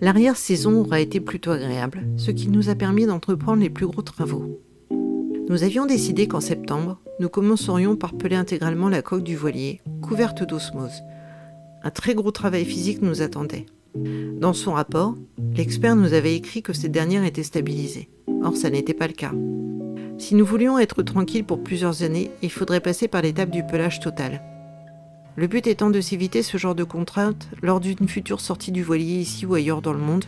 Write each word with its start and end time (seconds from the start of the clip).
L'arrière-saison 0.00 0.80
aura 0.80 1.00
été 1.00 1.20
plutôt 1.20 1.52
agréable, 1.52 2.06
ce 2.16 2.30
qui 2.30 2.48
nous 2.48 2.68
a 2.68 2.74
permis 2.74 3.06
d'entreprendre 3.06 3.62
les 3.62 3.70
plus 3.70 3.86
gros 3.86 4.02
travaux. 4.02 4.60
Nous 5.48 5.62
avions 5.62 5.86
décidé 5.86 6.28
qu'en 6.28 6.40
septembre, 6.40 7.00
nous 7.18 7.28
commencerions 7.28 7.96
par 7.96 8.12
peler 8.14 8.36
intégralement 8.36 8.88
la 8.88 9.00
coque 9.00 9.22
du 9.22 9.36
voilier, 9.36 9.80
couverte 10.02 10.42
d'osmose. 10.42 11.02
Un 11.82 11.90
très 11.90 12.14
gros 12.14 12.30
travail 12.30 12.64
physique 12.64 13.00
nous 13.00 13.22
attendait. 13.22 13.64
Dans 14.38 14.52
son 14.52 14.72
rapport, 14.72 15.14
l'expert 15.54 15.96
nous 15.96 16.12
avait 16.12 16.34
écrit 16.34 16.62
que 16.62 16.74
cette 16.74 16.92
dernière 16.92 17.24
était 17.24 17.42
stabilisée. 17.42 18.10
Or, 18.42 18.56
ça 18.56 18.68
n'était 18.68 18.92
pas 18.92 19.06
le 19.06 19.14
cas. 19.14 19.32
Si 20.18 20.34
nous 20.34 20.44
voulions 20.44 20.78
être 20.78 21.02
tranquilles 21.02 21.44
pour 21.44 21.62
plusieurs 21.62 22.02
années, 22.02 22.30
il 22.42 22.50
faudrait 22.50 22.80
passer 22.80 23.08
par 23.08 23.22
l'étape 23.22 23.50
du 23.50 23.64
pelage 23.64 24.00
total. 24.00 24.42
Le 25.36 25.46
but 25.46 25.66
étant 25.66 25.90
de 25.90 26.00
s'éviter 26.00 26.42
ce 26.42 26.56
genre 26.56 26.74
de 26.74 26.82
contraintes 26.82 27.48
lors 27.62 27.78
d'une 27.78 28.08
future 28.08 28.40
sortie 28.40 28.72
du 28.72 28.82
voilier 28.82 29.18
ici 29.18 29.44
ou 29.44 29.52
ailleurs 29.52 29.82
dans 29.82 29.92
le 29.92 29.98
monde. 29.98 30.24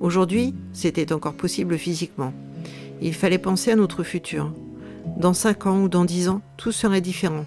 Aujourd'hui, 0.00 0.54
c'était 0.72 1.12
encore 1.12 1.34
possible 1.34 1.76
physiquement. 1.76 2.32
Il 3.02 3.12
fallait 3.12 3.38
penser 3.38 3.70
à 3.70 3.76
notre 3.76 4.02
futur. 4.02 4.54
Dans 5.18 5.34
5 5.34 5.66
ans 5.66 5.82
ou 5.82 5.88
dans 5.90 6.06
10 6.06 6.30
ans, 6.30 6.40
tout 6.56 6.72
serait 6.72 7.02
différent. 7.02 7.44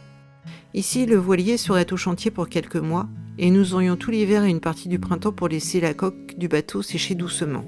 Ici, 0.76 1.08
le 1.08 1.18
voilier 1.18 1.58
serait 1.58 1.92
au 1.92 1.98
chantier 1.98 2.30
pour 2.30 2.48
quelques 2.48 2.76
mois 2.76 3.08
et 3.40 3.50
nous 3.50 3.74
aurions 3.74 3.96
tout 3.96 4.12
l'hiver 4.12 4.44
et 4.44 4.52
une 4.52 4.60
partie 4.60 4.88
du 4.88 5.00
printemps 5.00 5.32
pour 5.32 5.48
laisser 5.48 5.82
la 5.82 5.96
coque 5.96 6.38
du 6.38 6.48
bateau 6.48 6.84
sécher 6.84 7.16
doucement. 7.16 7.66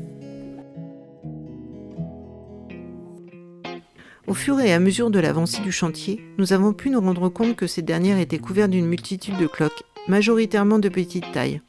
Au 4.28 4.34
fur 4.34 4.60
et 4.60 4.74
à 4.74 4.80
mesure 4.80 5.12
de 5.12 5.20
l'avancée 5.20 5.62
du 5.62 5.72
chantier, 5.72 6.20
nous 6.40 6.52
avons 6.52 6.74
pu 6.74 6.90
nous 6.90 7.00
rendre 7.00 7.30
compte 7.30 7.56
que 7.56 7.68
ces 7.68 7.84
dernières 7.84 8.18
étaient 8.18 8.40
couvertes 8.40 8.72
d'une 8.72 8.88
multitude 8.88 9.38
de 9.38 9.46
cloques, 9.46 9.84
majoritairement 10.08 10.80
de 10.80 10.90
petite 10.90 11.32
taille. 11.32 11.62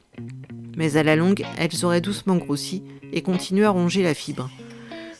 Mais 0.75 0.97
à 0.97 1.03
la 1.03 1.15
longue, 1.15 1.45
elles 1.59 1.85
auraient 1.85 2.01
doucement 2.01 2.35
grossi 2.35 2.83
et 3.13 3.21
continué 3.21 3.65
à 3.65 3.69
ronger 3.69 4.01
la 4.01 4.15
fibre. 4.15 4.49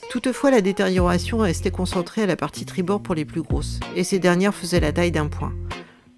Toutefois, 0.10 0.50
la 0.50 0.62
détérioration 0.62 1.38
restait 1.38 1.70
concentrée 1.70 2.24
à 2.24 2.26
la 2.26 2.36
partie 2.36 2.66
tribord 2.66 3.04
pour 3.04 3.14
les 3.14 3.26
plus 3.26 3.44
grosses, 3.44 3.80
et 3.96 4.04
ces 4.04 4.18
dernières 4.18 4.56
faisaient 4.56 4.80
la 4.80 4.92
taille 4.92 5.12
d'un 5.12 5.28
point. 5.28 5.54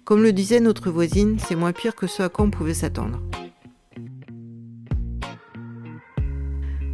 Comme 0.04 0.22
le 0.22 0.32
disait 0.32 0.60
notre 0.60 0.90
voisine, 0.90 1.38
c'est 1.38 1.54
moins 1.54 1.72
pire 1.72 1.94
que 1.94 2.06
ce 2.06 2.22
à 2.22 2.30
quoi 2.30 2.46
on 2.46 2.50
pouvait 2.50 2.72
s'attendre. 2.72 3.20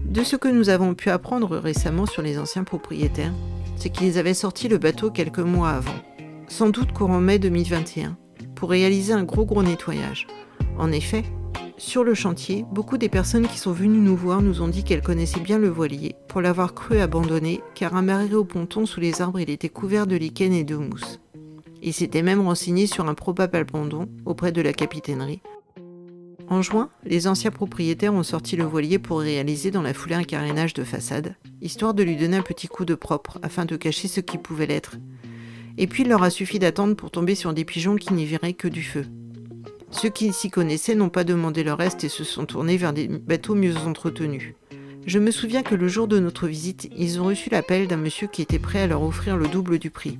De 0.04 0.24
ce 0.24 0.34
que 0.34 0.48
nous 0.48 0.68
avons 0.68 0.94
pu 0.94 1.10
apprendre 1.10 1.58
récemment 1.58 2.06
sur 2.06 2.22
les 2.22 2.38
anciens 2.38 2.64
propriétaires, 2.64 3.34
c'est 3.76 3.90
qu'ils 3.90 4.18
avaient 4.18 4.34
sorti 4.34 4.68
le 4.68 4.78
bateau 4.78 5.10
quelques 5.10 5.38
mois 5.38 5.70
avant, 5.70 5.94
sans 6.48 6.70
doute 6.70 6.92
courant 6.92 7.20
mai 7.20 7.38
2021, 7.38 8.16
pour 8.54 8.70
réaliser 8.70 9.12
un 9.12 9.24
gros 9.24 9.44
gros 9.44 9.62
nettoyage. 9.62 10.26
En 10.78 10.90
effet, 10.92 11.24
sur 11.78 12.04
le 12.04 12.14
chantier, 12.14 12.64
beaucoup 12.72 12.96
des 12.96 13.10
personnes 13.10 13.46
qui 13.46 13.58
sont 13.58 13.72
venues 13.72 14.00
nous 14.00 14.16
voir 14.16 14.40
nous 14.40 14.62
ont 14.62 14.68
dit 14.68 14.82
qu'elles 14.82 15.02
connaissaient 15.02 15.40
bien 15.40 15.58
le 15.58 15.68
voilier, 15.68 16.14
pour 16.26 16.40
l'avoir 16.40 16.72
cru 16.72 16.98
abandonné, 16.98 17.60
car 17.74 17.94
amarré 17.94 18.34
au 18.34 18.44
ponton 18.44 18.86
sous 18.86 19.00
les 19.00 19.20
arbres, 19.20 19.40
il 19.40 19.50
était 19.50 19.68
couvert 19.68 20.06
de 20.06 20.16
lichen 20.16 20.54
et 20.54 20.64
de 20.64 20.76
mousse. 20.76 21.20
Ils 21.82 21.92
s'étaient 21.92 22.22
même 22.22 22.40
renseignés 22.40 22.86
sur 22.86 23.08
un 23.08 23.14
probable 23.14 23.58
abandon 23.58 24.08
auprès 24.24 24.52
de 24.52 24.62
la 24.62 24.72
capitainerie. 24.72 25.42
En 26.48 26.62
juin, 26.62 26.90
les 27.04 27.26
anciens 27.26 27.50
propriétaires 27.50 28.14
ont 28.14 28.22
sorti 28.22 28.54
le 28.54 28.64
voilier 28.64 29.00
pour 29.00 29.20
réaliser 29.20 29.72
dans 29.72 29.82
la 29.82 29.92
foulée 29.92 30.14
un 30.14 30.22
carénage 30.22 30.74
de 30.74 30.84
façade, 30.84 31.34
histoire 31.60 31.92
de 31.92 32.04
lui 32.04 32.16
donner 32.16 32.36
un 32.36 32.42
petit 32.42 32.68
coup 32.68 32.84
de 32.84 32.94
propre 32.94 33.40
afin 33.42 33.64
de 33.64 33.74
cacher 33.74 34.06
ce 34.06 34.20
qui 34.20 34.38
pouvait 34.38 34.66
l'être. 34.66 34.96
Et 35.76 35.88
puis 35.88 36.04
il 36.04 36.08
leur 36.08 36.22
a 36.22 36.30
suffi 36.30 36.60
d'attendre 36.60 36.94
pour 36.94 37.10
tomber 37.10 37.34
sur 37.34 37.52
des 37.52 37.64
pigeons 37.64 37.96
qui 37.96 38.14
n'y 38.14 38.26
verraient 38.26 38.52
que 38.52 38.68
du 38.68 38.84
feu. 38.84 39.06
Ceux 39.90 40.08
qui 40.08 40.32
s'y 40.32 40.48
connaissaient 40.48 40.94
n'ont 40.94 41.08
pas 41.08 41.24
demandé 41.24 41.64
le 41.64 41.72
reste 41.72 42.04
et 42.04 42.08
se 42.08 42.22
sont 42.22 42.46
tournés 42.46 42.76
vers 42.76 42.92
des 42.92 43.08
bateaux 43.08 43.54
mieux 43.56 43.76
entretenus. 43.78 44.54
Je 45.04 45.18
me 45.18 45.32
souviens 45.32 45.62
que 45.62 45.74
le 45.74 45.88
jour 45.88 46.06
de 46.06 46.18
notre 46.18 46.46
visite, 46.46 46.88
ils 46.96 47.20
ont 47.20 47.24
reçu 47.24 47.50
l'appel 47.50 47.88
d'un 47.88 47.96
monsieur 47.96 48.28
qui 48.28 48.42
était 48.42 48.58
prêt 48.58 48.80
à 48.80 48.86
leur 48.86 49.02
offrir 49.02 49.36
le 49.36 49.48
double 49.48 49.78
du 49.78 49.90
prix. 49.90 50.18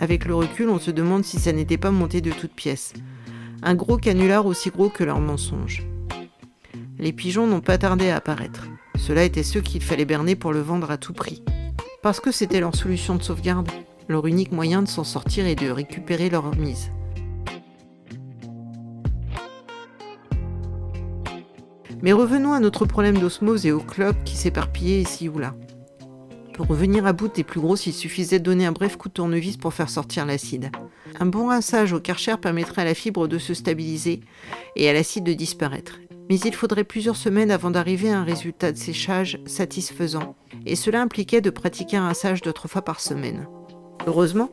Avec 0.00 0.24
le 0.24 0.34
recul, 0.34 0.68
on 0.68 0.78
se 0.78 0.90
demande 0.90 1.24
si 1.24 1.38
ça 1.38 1.52
n'était 1.52 1.78
pas 1.78 1.90
monté 1.92 2.20
de 2.20 2.30
toutes 2.30 2.52
pièces. 2.52 2.94
Un 3.66 3.76
gros 3.76 3.96
canular 3.96 4.44
aussi 4.44 4.68
gros 4.68 4.90
que 4.90 5.04
leur 5.04 5.20
mensonge. 5.20 5.86
Les 6.98 7.14
pigeons 7.14 7.46
n'ont 7.46 7.62
pas 7.62 7.78
tardé 7.78 8.10
à 8.10 8.16
apparaître. 8.16 8.68
Cela 8.96 9.24
était 9.24 9.42
ceux 9.42 9.62
qu'il 9.62 9.82
fallait 9.82 10.04
berner 10.04 10.36
pour 10.36 10.52
le 10.52 10.60
vendre 10.60 10.90
à 10.90 10.98
tout 10.98 11.14
prix. 11.14 11.42
Parce 12.02 12.20
que 12.20 12.30
c'était 12.30 12.60
leur 12.60 12.76
solution 12.76 13.14
de 13.14 13.22
sauvegarde, 13.22 13.70
leur 14.06 14.26
unique 14.26 14.52
moyen 14.52 14.82
de 14.82 14.88
s'en 14.88 15.02
sortir 15.02 15.46
et 15.46 15.54
de 15.54 15.70
récupérer 15.70 16.28
leur 16.28 16.54
mise. 16.56 16.90
Mais 22.02 22.12
revenons 22.12 22.52
à 22.52 22.60
notre 22.60 22.84
problème 22.84 23.16
d'osmose 23.16 23.64
et 23.64 23.72
aux 23.72 23.80
cloques 23.80 24.24
qui 24.26 24.36
s'éparpillaient 24.36 25.00
ici 25.00 25.30
ou 25.30 25.38
là. 25.38 25.54
Pour 26.54 26.66
revenir 26.66 27.04
à 27.06 27.12
bout 27.12 27.28
des 27.28 27.44
plus 27.44 27.60
grosses, 27.60 27.86
il 27.86 27.92
suffisait 27.92 28.38
de 28.38 28.44
donner 28.44 28.64
un 28.64 28.72
bref 28.72 28.96
coup 28.96 29.08
de 29.08 29.14
tournevis 29.14 29.56
pour 29.56 29.74
faire 29.74 29.90
sortir 29.90 30.24
l'acide. 30.24 30.70
Un 31.20 31.26
bon 31.26 31.48
rinçage 31.48 31.92
au 31.92 32.00
karcher 32.00 32.36
permettrait 32.40 32.82
à 32.82 32.86
la 32.86 32.94
fibre 32.94 33.28
de 33.28 33.38
se 33.38 33.54
stabiliser 33.54 34.20
et 34.76 34.88
à 34.88 34.92
l'acide 34.92 35.24
de 35.24 35.32
disparaître 35.32 35.98
mais 36.28 36.38
il 36.38 36.54
faudrait 36.54 36.84
plusieurs 36.84 37.16
semaines 37.16 37.50
avant 37.50 37.70
d'arriver 37.70 38.10
à 38.10 38.18
un 38.18 38.24
résultat 38.24 38.72
de 38.72 38.78
séchage 38.78 39.38
satisfaisant, 39.46 40.36
et 40.66 40.76
cela 40.76 41.02
impliquait 41.02 41.40
de 41.40 41.50
pratiquer 41.50 41.96
un 41.96 42.06
rinçage 42.06 42.40
de 42.40 42.50
trois 42.50 42.70
fois 42.70 42.82
par 42.82 43.00
semaine. 43.00 43.46
Heureusement, 44.06 44.50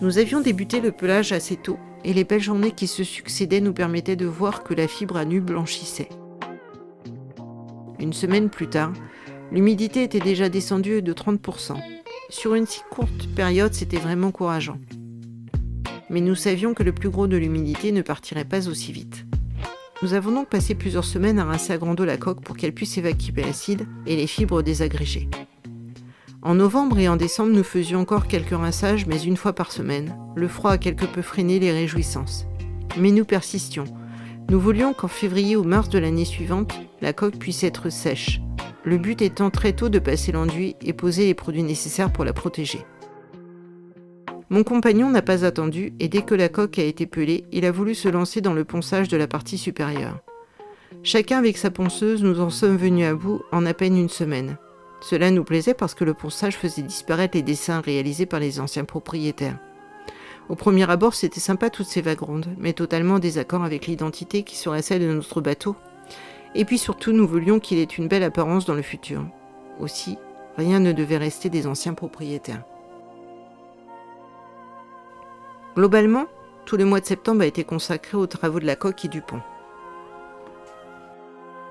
nous 0.00 0.18
avions 0.18 0.40
débuté 0.40 0.80
le 0.80 0.92
pelage 0.92 1.32
assez 1.32 1.56
tôt, 1.56 1.78
et 2.04 2.12
les 2.12 2.24
belles 2.24 2.40
journées 2.40 2.72
qui 2.72 2.86
se 2.86 3.04
succédaient 3.04 3.60
nous 3.60 3.72
permettaient 3.72 4.16
de 4.16 4.26
voir 4.26 4.62
que 4.62 4.74
la 4.74 4.86
fibre 4.86 5.16
à 5.16 5.24
nu 5.24 5.40
blanchissait. 5.40 6.10
Une 7.98 8.12
semaine 8.12 8.50
plus 8.50 8.68
tard, 8.68 8.92
l'humidité 9.52 10.02
était 10.02 10.20
déjà 10.20 10.48
descendue 10.48 11.02
de 11.02 11.12
30%. 11.12 11.76
Sur 12.30 12.54
une 12.54 12.66
si 12.66 12.80
courte 12.90 13.28
période, 13.34 13.72
c'était 13.72 13.98
vraiment 13.98 14.28
encourageant. 14.28 14.78
Mais 16.10 16.20
nous 16.20 16.34
savions 16.34 16.74
que 16.74 16.82
le 16.82 16.92
plus 16.92 17.10
gros 17.10 17.26
de 17.26 17.36
l'humidité 17.36 17.92
ne 17.92 18.02
partirait 18.02 18.44
pas 18.44 18.68
aussi 18.68 18.92
vite. 18.92 19.24
Nous 20.02 20.14
avons 20.14 20.30
donc 20.30 20.48
passé 20.48 20.74
plusieurs 20.74 21.04
semaines 21.04 21.38
à 21.38 21.44
rincer 21.44 21.72
à 21.72 21.78
grande 21.78 22.00
la 22.00 22.16
coque 22.16 22.42
pour 22.42 22.56
qu'elle 22.56 22.72
puisse 22.72 22.98
évacuer 22.98 23.42
l'acide 23.42 23.86
et 24.06 24.16
les 24.16 24.26
fibres 24.26 24.62
désagrégées. 24.62 25.28
En 26.42 26.54
novembre 26.54 26.98
et 26.98 27.08
en 27.08 27.16
décembre, 27.16 27.52
nous 27.52 27.64
faisions 27.64 27.98
encore 27.98 28.28
quelques 28.28 28.50
rinçages, 28.50 29.06
mais 29.06 29.20
une 29.20 29.36
fois 29.36 29.54
par 29.54 29.72
semaine. 29.72 30.16
Le 30.36 30.46
froid 30.46 30.70
a 30.70 30.78
quelque 30.78 31.04
peu 31.04 31.20
freiné 31.20 31.58
les 31.58 31.72
réjouissances. 31.72 32.46
Mais 32.96 33.10
nous 33.10 33.24
persistions. 33.24 33.84
Nous 34.48 34.60
voulions 34.60 34.94
qu'en 34.94 35.08
février 35.08 35.56
ou 35.56 35.64
mars 35.64 35.88
de 35.88 35.98
l'année 35.98 36.24
suivante, 36.24 36.72
la 37.02 37.12
coque 37.12 37.38
puisse 37.38 37.64
être 37.64 37.90
sèche. 37.90 38.40
Le 38.88 38.96
but 38.96 39.20
étant 39.20 39.50
très 39.50 39.74
tôt 39.74 39.90
de 39.90 39.98
passer 39.98 40.32
l'enduit 40.32 40.74
et 40.80 40.94
poser 40.94 41.26
les 41.26 41.34
produits 41.34 41.62
nécessaires 41.62 42.10
pour 42.10 42.24
la 42.24 42.32
protéger. 42.32 42.86
Mon 44.48 44.64
compagnon 44.64 45.10
n'a 45.10 45.20
pas 45.20 45.44
attendu 45.44 45.92
et 46.00 46.08
dès 46.08 46.22
que 46.22 46.34
la 46.34 46.48
coque 46.48 46.78
a 46.78 46.84
été 46.84 47.04
pelée, 47.04 47.44
il 47.52 47.66
a 47.66 47.70
voulu 47.70 47.94
se 47.94 48.08
lancer 48.08 48.40
dans 48.40 48.54
le 48.54 48.64
ponçage 48.64 49.08
de 49.08 49.18
la 49.18 49.26
partie 49.26 49.58
supérieure. 49.58 50.20
Chacun 51.02 51.36
avec 51.36 51.58
sa 51.58 51.70
ponceuse, 51.70 52.22
nous 52.22 52.40
en 52.40 52.48
sommes 52.48 52.78
venus 52.78 53.04
à 53.04 53.14
bout 53.14 53.42
en 53.52 53.66
à 53.66 53.74
peine 53.74 53.94
une 53.94 54.08
semaine. 54.08 54.56
Cela 55.02 55.30
nous 55.30 55.44
plaisait 55.44 55.74
parce 55.74 55.94
que 55.94 56.04
le 56.04 56.14
ponçage 56.14 56.56
faisait 56.56 56.80
disparaître 56.80 57.36
les 57.36 57.42
dessins 57.42 57.82
réalisés 57.82 58.24
par 58.24 58.40
les 58.40 58.58
anciens 58.58 58.86
propriétaires. 58.86 59.58
Au 60.48 60.54
premier 60.54 60.90
abord, 60.90 61.12
c'était 61.12 61.40
sympa 61.40 61.68
toutes 61.68 61.88
ces 61.88 62.00
vagues 62.00 62.22
rondes, 62.22 62.54
mais 62.56 62.72
totalement 62.72 63.16
en 63.16 63.18
désaccord 63.18 63.64
avec 63.64 63.86
l'identité 63.86 64.44
qui 64.44 64.56
serait 64.56 64.80
celle 64.80 65.02
de 65.02 65.12
notre 65.12 65.42
bateau. 65.42 65.76
Et 66.54 66.64
puis 66.64 66.78
surtout, 66.78 67.12
nous 67.12 67.26
voulions 67.26 67.60
qu'il 67.60 67.78
ait 67.78 67.84
une 67.84 68.08
belle 68.08 68.22
apparence 68.22 68.64
dans 68.64 68.74
le 68.74 68.82
futur. 68.82 69.24
Aussi, 69.80 70.18
rien 70.56 70.80
ne 70.80 70.92
devait 70.92 71.18
rester 71.18 71.50
des 71.50 71.66
anciens 71.66 71.94
propriétaires. 71.94 72.64
Globalement, 75.76 76.26
tout 76.64 76.76
le 76.76 76.84
mois 76.84 77.00
de 77.00 77.06
septembre 77.06 77.42
a 77.42 77.46
été 77.46 77.64
consacré 77.64 78.16
aux 78.16 78.26
travaux 78.26 78.60
de 78.60 78.66
la 78.66 78.76
coque 78.76 79.04
et 79.04 79.08
du 79.08 79.20
pont. 79.20 79.40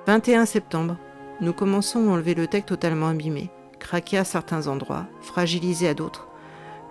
21 0.08 0.46
septembre, 0.46 0.98
nous 1.42 1.52
commençons 1.52 2.08
à 2.08 2.14
enlever 2.14 2.34
le 2.34 2.48
tech 2.48 2.66
totalement 2.66 3.10
abîmé, 3.10 3.50
craqué 3.80 4.18
à 4.18 4.24
certains 4.24 4.68
endroits, 4.68 5.06
fragilisé 5.22 5.90
à 5.90 5.94
d'autres. 5.94 6.30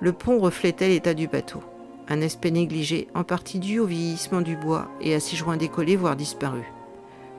Le 0.00 0.12
pont 0.12 0.38
reflétait 0.38 0.88
l'état 0.88 1.14
du 1.14 1.26
bateau, 1.26 1.62
un 2.08 2.20
aspect 2.20 2.50
négligé, 2.50 3.08
en 3.14 3.25
partie 3.25 3.58
dû 3.58 3.78
au 3.78 3.87
vieillissement 3.87 4.43
du 4.43 4.56
bois 4.56 4.88
et 5.00 5.14
à 5.14 5.20
ses 5.20 5.37
joints 5.37 5.56
décollés 5.56 5.96
voire 5.96 6.16
disparus. 6.16 6.66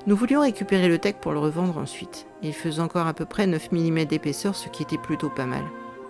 Nous 0.08 0.16
voulions 0.16 0.40
récupérer 0.40 0.88
le 0.88 0.98
tech 0.98 1.16
pour 1.22 1.34
le 1.34 1.40
revendre 1.40 1.78
ensuite. 1.78 2.28
Il 2.42 2.54
faisait 2.54 2.82
encore 2.82 3.08
à 3.08 3.14
peu 3.14 3.26
près 3.26 3.46
9 3.46 3.74
mm 3.74 4.06
d'épaisseur, 4.06 4.56
ce 4.56 4.70
qui 4.70 4.82
était 4.84 4.98
plutôt 4.98 5.30
pas 5.30 5.46
mal. 5.46 5.64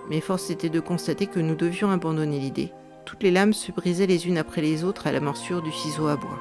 Mais 0.08 0.22
force 0.22 0.52
était 0.52 0.70
de 0.70 0.80
constater 0.80 1.26
que 1.26 1.40
nous 1.40 1.56
devions 1.56 1.90
abandonner 1.90 2.38
l'idée, 2.38 2.72
toutes 3.06 3.24
les 3.24 3.32
lames 3.32 3.54
se 3.54 3.72
brisaient 3.72 4.06
les 4.06 4.28
unes 4.28 4.38
après 4.38 4.62
les 4.62 4.84
autres 4.84 5.08
à 5.08 5.12
la 5.14 5.20
morsure 5.20 5.64
du 5.64 5.72
ciseau 5.72 6.08
à 6.08 6.16
bois. 6.16 6.40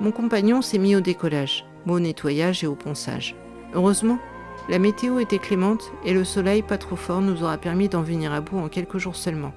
Mon 0.00 0.10
compagnon 0.10 0.60
s'est 0.62 0.78
mis 0.78 0.96
au 0.96 1.00
décollage, 1.00 1.64
au 1.86 1.98
nettoyage 1.98 2.62
et 2.62 2.66
au 2.66 2.74
ponçage. 2.74 3.34
Heureusement, 3.72 4.18
la 4.68 4.78
météo 4.78 5.20
était 5.20 5.38
clémente 5.38 5.92
et 6.04 6.12
le 6.12 6.24
soleil 6.24 6.62
pas 6.62 6.76
trop 6.76 6.96
fort 6.96 7.22
nous 7.22 7.42
aura 7.42 7.56
permis 7.56 7.88
d'en 7.88 8.02
venir 8.02 8.34
à 8.34 8.40
bout 8.40 8.58
en 8.58 8.68
quelques 8.68 8.98
jours 8.98 9.16
seulement. 9.16 9.54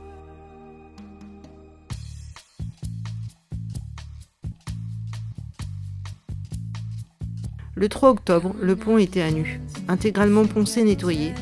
Le 7.82 7.90
3 7.90 8.12
octobre, 8.12 8.54
le 8.62 8.76
pont 8.76 9.00
était 9.00 9.24
à 9.24 9.32
nu, 9.32 9.60
intégralement 9.88 10.46
poncé 10.46 10.82
et 10.82 10.84
nettoyé. 10.84 11.34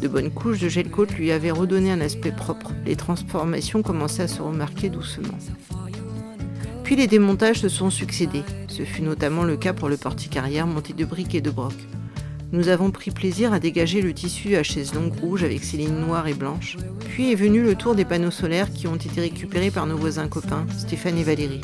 De 0.00 0.08
bonnes 0.08 0.30
couches 0.30 0.58
de 0.58 0.70
gel 0.70 0.90
coat 0.90 1.04
lui 1.18 1.30
avaient 1.30 1.50
redonné 1.50 1.92
un 1.92 2.00
aspect 2.00 2.32
propre. 2.32 2.72
Les 2.86 2.96
transformations 2.96 3.82
commençaient 3.82 4.22
à 4.22 4.28
se 4.28 4.40
remarquer 4.40 4.88
doucement. 4.88 5.36
Puis 6.82 6.96
les 6.96 7.08
démontages 7.08 7.60
se 7.60 7.68
sont 7.68 7.90
succédés. 7.90 8.42
Ce 8.68 8.84
fut 8.84 9.02
notamment 9.02 9.44
le 9.44 9.58
cas 9.58 9.74
pour 9.74 9.90
le 9.90 9.98
portique 9.98 10.38
arrière 10.38 10.66
monté 10.66 10.94
de 10.94 11.04
briques 11.04 11.34
et 11.34 11.42
de 11.42 11.50
brocs. 11.50 11.86
Nous 12.52 12.68
avons 12.68 12.90
pris 12.90 13.10
plaisir 13.10 13.52
à 13.52 13.58
dégager 13.58 14.00
le 14.00 14.14
tissu 14.14 14.56
à 14.56 14.62
chaise 14.62 14.94
longue 14.94 15.20
rouge 15.20 15.44
avec 15.44 15.62
ses 15.62 15.76
lignes 15.76 16.00
noires 16.00 16.26
et 16.26 16.32
blanches. 16.32 16.78
Puis 17.10 17.32
est 17.32 17.34
venu 17.34 17.62
le 17.62 17.74
tour 17.74 17.94
des 17.94 18.06
panneaux 18.06 18.30
solaires 18.30 18.72
qui 18.72 18.86
ont 18.86 18.96
été 18.96 19.20
récupérés 19.20 19.70
par 19.70 19.86
nos 19.86 19.98
voisins 19.98 20.28
copains, 20.28 20.64
Stéphane 20.74 21.18
et 21.18 21.22
Valérie. 21.22 21.60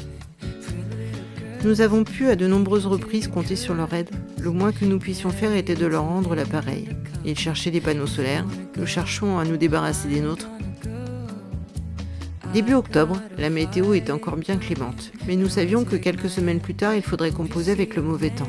Nous 1.64 1.80
avons 1.80 2.04
pu 2.04 2.28
à 2.28 2.36
de 2.36 2.46
nombreuses 2.46 2.86
reprises 2.86 3.26
compter 3.26 3.56
sur 3.56 3.74
leur 3.74 3.92
aide. 3.92 4.10
Le 4.40 4.50
moins 4.50 4.70
que 4.70 4.84
nous 4.84 5.00
puissions 5.00 5.30
faire 5.30 5.54
était 5.56 5.74
de 5.74 5.86
leur 5.86 6.04
rendre 6.04 6.36
l'appareil. 6.36 6.88
Ils 7.24 7.38
cherchaient 7.38 7.72
des 7.72 7.80
panneaux 7.80 8.06
solaires, 8.06 8.46
nous 8.76 8.86
cherchons 8.86 9.38
à 9.38 9.44
nous 9.44 9.56
débarrasser 9.56 10.08
des 10.08 10.20
nôtres. 10.20 10.48
Début 12.54 12.74
octobre, 12.74 13.20
la 13.36 13.50
météo 13.50 13.92
était 13.94 14.12
encore 14.12 14.36
bien 14.36 14.56
clémente, 14.56 15.10
mais 15.26 15.34
nous 15.34 15.48
savions 15.48 15.84
que 15.84 15.96
quelques 15.96 16.30
semaines 16.30 16.60
plus 16.60 16.74
tard, 16.74 16.94
il 16.94 17.02
faudrait 17.02 17.32
composer 17.32 17.72
avec 17.72 17.96
le 17.96 18.02
mauvais 18.02 18.30
temps. 18.30 18.48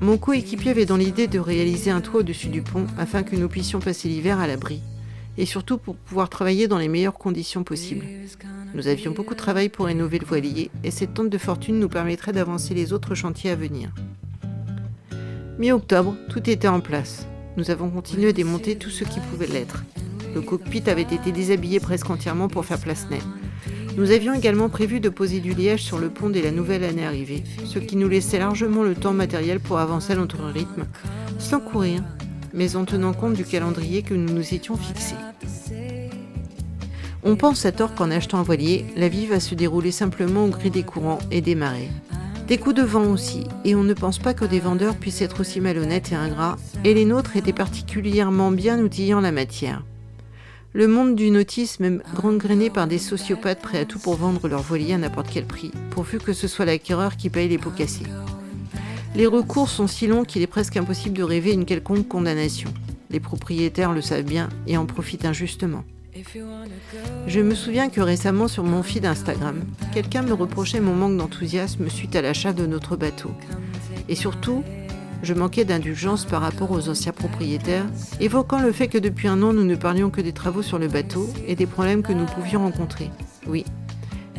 Mon 0.00 0.18
coéquipier 0.18 0.72
avait 0.72 0.86
dans 0.86 0.96
l'idée 0.96 1.28
de 1.28 1.38
réaliser 1.38 1.90
un 1.90 2.00
toit 2.00 2.20
au-dessus 2.20 2.48
du 2.48 2.62
pont 2.62 2.86
afin 2.98 3.22
que 3.22 3.36
nous 3.36 3.48
puissions 3.48 3.78
passer 3.78 4.08
l'hiver 4.08 4.40
à 4.40 4.48
l'abri, 4.48 4.80
et 5.38 5.46
surtout 5.46 5.78
pour 5.78 5.94
pouvoir 5.94 6.28
travailler 6.28 6.66
dans 6.66 6.78
les 6.78 6.88
meilleures 6.88 7.18
conditions 7.18 7.62
possibles. 7.62 8.04
Nous 8.74 8.86
avions 8.86 9.10
beaucoup 9.10 9.34
de 9.34 9.38
travail 9.38 9.68
pour 9.68 9.86
rénover 9.86 10.18
le 10.18 10.26
voilier, 10.26 10.70
et 10.84 10.90
cette 10.90 11.14
tente 11.14 11.30
de 11.30 11.38
fortune 11.38 11.80
nous 11.80 11.88
permettrait 11.88 12.32
d'avancer 12.32 12.72
les 12.72 12.92
autres 12.92 13.14
chantiers 13.14 13.50
à 13.50 13.56
venir. 13.56 13.92
Mi-octobre, 15.58 16.14
tout 16.28 16.48
était 16.48 16.68
en 16.68 16.80
place. 16.80 17.26
Nous 17.56 17.70
avons 17.70 17.90
continué 17.90 18.28
à 18.28 18.32
démonter 18.32 18.76
tout 18.76 18.90
ce 18.90 19.04
qui 19.04 19.18
pouvait 19.20 19.48
l'être. 19.48 19.84
Le 20.34 20.40
cockpit 20.40 20.88
avait 20.88 21.02
été 21.02 21.32
déshabillé 21.32 21.80
presque 21.80 22.08
entièrement 22.08 22.48
pour 22.48 22.64
faire 22.64 22.78
place 22.78 23.08
nette. 23.10 23.24
Nous 23.96 24.12
avions 24.12 24.34
également 24.34 24.68
prévu 24.68 25.00
de 25.00 25.08
poser 25.08 25.40
du 25.40 25.52
liège 25.52 25.82
sur 25.82 25.98
le 25.98 26.08
pont 26.08 26.30
dès 26.30 26.42
la 26.42 26.52
nouvelle 26.52 26.84
année 26.84 27.04
arrivée, 27.04 27.42
ce 27.64 27.80
qui 27.80 27.96
nous 27.96 28.08
laissait 28.08 28.38
largement 28.38 28.84
le 28.84 28.94
temps 28.94 29.12
matériel 29.12 29.58
pour 29.58 29.80
avancer 29.80 30.12
à 30.12 30.16
notre 30.16 30.44
rythme, 30.44 30.86
sans 31.38 31.58
courir, 31.58 32.02
mais 32.54 32.76
en 32.76 32.84
tenant 32.84 33.12
compte 33.12 33.34
du 33.34 33.44
calendrier 33.44 34.02
que 34.02 34.14
nous 34.14 34.32
nous 34.32 34.54
étions 34.54 34.76
fixés. 34.76 35.16
On 37.22 37.36
pense 37.36 37.66
à 37.66 37.72
tort 37.72 37.94
qu'en 37.94 38.10
achetant 38.10 38.38
un 38.38 38.42
voilier, 38.42 38.86
la 38.96 39.08
vie 39.08 39.26
va 39.26 39.40
se 39.40 39.54
dérouler 39.54 39.90
simplement 39.90 40.46
au 40.46 40.48
gré 40.48 40.70
des 40.70 40.82
courants 40.82 41.18
et 41.30 41.42
des 41.42 41.54
marées. 41.54 41.90
Des 42.46 42.56
coups 42.56 42.74
de 42.74 42.82
vent 42.82 43.04
aussi, 43.04 43.44
et 43.66 43.74
on 43.74 43.84
ne 43.84 43.92
pense 43.92 44.18
pas 44.18 44.32
que 44.32 44.46
des 44.46 44.58
vendeurs 44.58 44.96
puissent 44.96 45.20
être 45.20 45.40
aussi 45.40 45.60
malhonnêtes 45.60 46.12
et 46.12 46.14
ingrats, 46.14 46.56
et 46.82 46.94
les 46.94 47.04
nôtres 47.04 47.36
étaient 47.36 47.52
particulièrement 47.52 48.50
bien 48.50 48.80
outillés 48.80 49.12
en 49.12 49.20
la 49.20 49.32
matière. 49.32 49.84
Le 50.72 50.88
monde 50.88 51.14
du 51.14 51.30
nautisme 51.30 51.84
est 51.84 52.20
gangréné 52.20 52.70
par 52.70 52.86
des 52.86 52.98
sociopathes 52.98 53.60
prêts 53.60 53.80
à 53.80 53.84
tout 53.84 53.98
pour 53.98 54.16
vendre 54.16 54.48
leur 54.48 54.62
voilier 54.62 54.94
à 54.94 54.98
n'importe 54.98 55.28
quel 55.30 55.44
prix, 55.44 55.72
pourvu 55.90 56.18
que 56.18 56.32
ce 56.32 56.48
soit 56.48 56.64
l'acquéreur 56.64 57.16
qui 57.16 57.28
paye 57.28 57.48
les 57.48 57.58
pots 57.58 57.70
cassés. 57.70 58.06
Les 59.14 59.26
recours 59.26 59.68
sont 59.68 59.88
si 59.88 60.06
longs 60.06 60.24
qu'il 60.24 60.40
est 60.40 60.46
presque 60.46 60.76
impossible 60.76 61.18
de 61.18 61.22
rêver 61.22 61.52
une 61.52 61.66
quelconque 61.66 62.08
condamnation. 62.08 62.72
Les 63.10 63.20
propriétaires 63.20 63.92
le 63.92 64.00
savent 64.00 64.22
bien 64.22 64.48
et 64.66 64.76
en 64.76 64.86
profitent 64.86 65.24
injustement. 65.24 65.84
Je 67.26 67.40
me 67.40 67.54
souviens 67.54 67.88
que 67.88 68.00
récemment 68.00 68.48
sur 68.48 68.64
mon 68.64 68.82
feed 68.82 69.06
Instagram, 69.06 69.62
quelqu'un 69.92 70.22
me 70.22 70.32
reprochait 70.32 70.80
mon 70.80 70.94
manque 70.94 71.16
d'enthousiasme 71.16 71.88
suite 71.88 72.16
à 72.16 72.22
l'achat 72.22 72.52
de 72.52 72.66
notre 72.66 72.96
bateau. 72.96 73.30
Et 74.08 74.14
surtout, 74.14 74.64
je 75.22 75.34
manquais 75.34 75.64
d'indulgence 75.64 76.24
par 76.24 76.42
rapport 76.42 76.70
aux 76.70 76.88
anciens 76.88 77.12
propriétaires, 77.12 77.86
évoquant 78.20 78.60
le 78.60 78.72
fait 78.72 78.88
que 78.88 78.98
depuis 78.98 79.28
un 79.28 79.42
an 79.42 79.52
nous 79.52 79.64
ne 79.64 79.76
parlions 79.76 80.10
que 80.10 80.20
des 80.20 80.32
travaux 80.32 80.62
sur 80.62 80.78
le 80.78 80.88
bateau 80.88 81.28
et 81.46 81.54
des 81.54 81.66
problèmes 81.66 82.02
que 82.02 82.12
nous 82.12 82.26
pouvions 82.26 82.60
rencontrer. 82.60 83.10
Oui, 83.46 83.64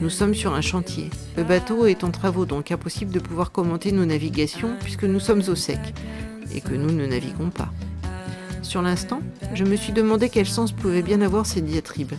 nous 0.01 0.09
sommes 0.09 0.33
sur 0.33 0.53
un 0.53 0.61
chantier. 0.61 1.09
Le 1.37 1.43
bateau 1.43 1.85
est 1.85 2.03
en 2.03 2.11
travaux, 2.11 2.45
donc 2.45 2.71
impossible 2.71 3.11
de 3.11 3.19
pouvoir 3.19 3.51
commenter 3.51 3.91
nos 3.91 4.05
navigations 4.05 4.75
puisque 4.81 5.03
nous 5.03 5.19
sommes 5.19 5.43
au 5.47 5.55
sec 5.55 5.79
et 6.53 6.61
que 6.61 6.73
nous 6.73 6.91
ne 6.91 7.05
naviguons 7.05 7.51
pas. 7.51 7.69
Sur 8.71 8.81
l'instant, 8.81 9.19
je 9.53 9.65
me 9.65 9.75
suis 9.75 9.91
demandé 9.91 10.29
quel 10.29 10.45
sens 10.45 10.71
pouvaient 10.71 11.01
bien 11.01 11.19
avoir 11.19 11.45
ces 11.45 11.59
diatribes. 11.59 12.13